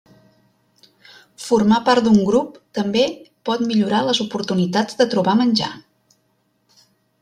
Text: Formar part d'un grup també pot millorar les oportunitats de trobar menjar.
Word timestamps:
Formar 1.47 1.79
part 1.91 2.07
d'un 2.07 2.17
grup 2.31 2.57
també 2.79 3.05
pot 3.51 3.63
millorar 3.69 4.03
les 4.11 4.25
oportunitats 4.29 5.03
de 5.03 5.11
trobar 5.17 5.41
menjar. 5.47 5.75